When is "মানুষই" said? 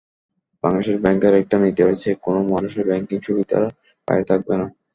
2.51-2.83